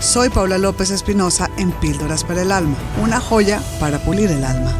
[0.00, 4.72] Soy Paula López Espinosa en Píldoras para el Alma, una joya para pulir el alma.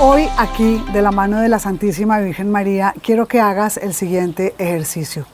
[0.00, 4.54] Hoy aquí, de la mano de la Santísima Virgen María, quiero que hagas el siguiente
[4.58, 5.26] ejercicio.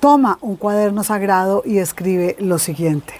[0.00, 3.14] Toma un cuaderno sagrado y escribe lo siguiente.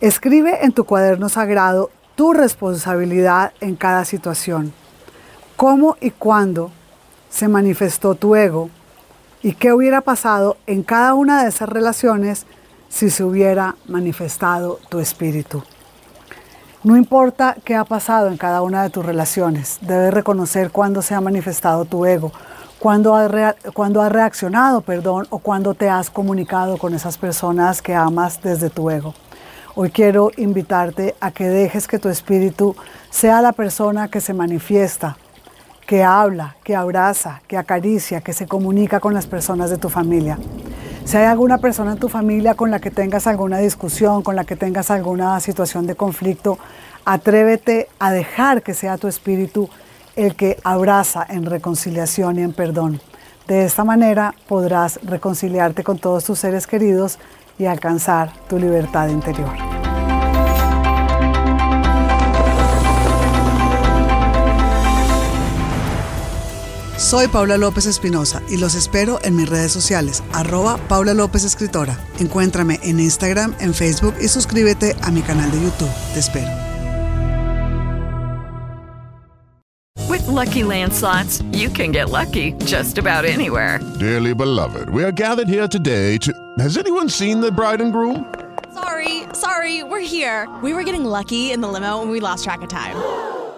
[0.00, 4.74] Escribe en tu cuaderno sagrado tu responsabilidad en cada situación.
[5.62, 6.72] Cómo y cuándo
[7.30, 8.68] se manifestó tu ego
[9.44, 12.46] y qué hubiera pasado en cada una de esas relaciones
[12.88, 15.62] si se hubiera manifestado tu espíritu.
[16.82, 21.14] No importa qué ha pasado en cada una de tus relaciones, debes reconocer cuándo se
[21.14, 22.32] ha manifestado tu ego,
[22.80, 28.42] cuándo ha, ha reaccionado, perdón, o cuándo te has comunicado con esas personas que amas
[28.42, 29.14] desde tu ego.
[29.76, 32.74] Hoy quiero invitarte a que dejes que tu espíritu
[33.10, 35.18] sea la persona que se manifiesta,
[35.92, 40.38] que habla, que abraza, que acaricia, que se comunica con las personas de tu familia.
[41.04, 44.44] Si hay alguna persona en tu familia con la que tengas alguna discusión, con la
[44.44, 46.58] que tengas alguna situación de conflicto,
[47.04, 49.68] atrévete a dejar que sea tu espíritu
[50.16, 52.98] el que abraza en reconciliación y en perdón.
[53.46, 57.18] De esta manera podrás reconciliarte con todos tus seres queridos
[57.58, 59.71] y alcanzar tu libertad interior.
[67.12, 71.98] Soy Paula López Espinosa y los espero en mis redes sociales, arroba Paula López Escritora.
[72.18, 75.90] Encuéntrame en Instagram, en Facebook y suscríbete a mi canal de YouTube.
[76.14, 76.48] Te espero.
[80.08, 83.78] With Lucky Land slots, you can get lucky just about anywhere.
[84.00, 86.32] Dearly beloved, we are gathered here today to...
[86.58, 88.24] Has anyone seen the bride and groom?
[88.72, 90.48] Sorry, sorry, we're here.
[90.62, 92.96] We were getting lucky in the limo and we lost track of time.